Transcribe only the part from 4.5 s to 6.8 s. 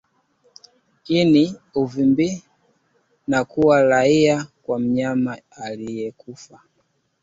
kwa mnyama aliyekufa